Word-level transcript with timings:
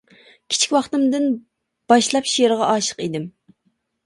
كىچىك 0.53 0.71
ۋاقتىمدىن 0.75 1.27
باغلاپ 1.93 2.31
شېئىرغا 2.33 2.71
ئاشىق 2.71 3.05
ئىدىم. 3.07 3.31